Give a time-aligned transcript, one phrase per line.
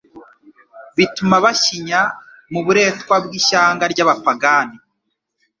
[0.97, 2.01] bituma bashyinya
[2.51, 4.77] mu buretwa bw'ishyanga ry'abapagani.